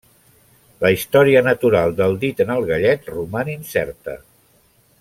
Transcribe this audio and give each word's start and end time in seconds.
La 0.83 0.89
història 0.93 1.43
natural 1.49 1.93
del 1.99 2.17
dit 2.25 2.41
en 2.47 2.53
el 2.55 2.65
gallet 2.71 3.13
roman 3.17 3.53
incerta. 3.57 4.17